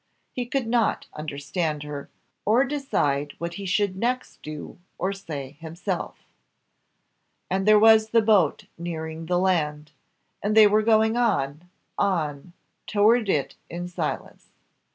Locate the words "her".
1.83-2.09